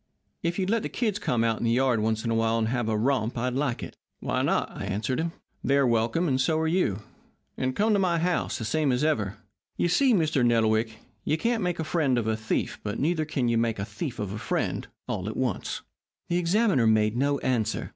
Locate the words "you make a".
13.47-13.85